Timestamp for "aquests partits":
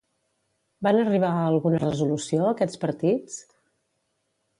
2.53-3.37